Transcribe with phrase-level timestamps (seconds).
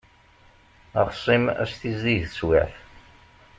[1.01, 2.75] Axṣim ad s-d-tizdig teswiεt.